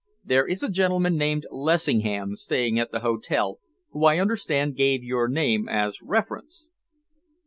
There 0.23 0.47
is 0.47 0.63
a 0.63 0.67
gentleman 0.71 1.15
named 1.15 1.45
Lessingham 1.51 2.35
staying 2.35 2.79
at 2.79 2.91
the 2.91 3.01
hotel, 3.01 3.59
who 3.91 4.05
I 4.05 4.17
understand 4.17 4.75
gave 4.75 5.03
your 5.03 5.27
name 5.27 5.69
as 5.69 6.01
reference." 6.01 6.69